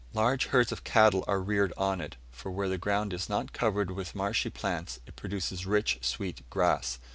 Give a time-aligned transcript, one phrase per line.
[0.15, 3.91] Large herds of cattle are reared on it; for where the ground is not covered
[3.91, 6.97] with marshy plants it produces rich, sweet grass.